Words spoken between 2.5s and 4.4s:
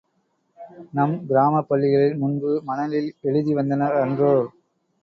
மணலில் எழுதி வந்தனர் அன்றோ!